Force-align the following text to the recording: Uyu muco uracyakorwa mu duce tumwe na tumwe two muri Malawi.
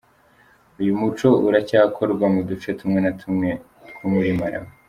Uyu 0.79 0.93
muco 0.99 1.27
uracyakorwa 1.47 2.25
mu 2.33 2.41
duce 2.49 2.69
tumwe 2.79 2.99
na 3.05 3.11
tumwe 3.19 3.49
two 3.87 4.05
muri 4.13 4.31
Malawi. 4.39 4.71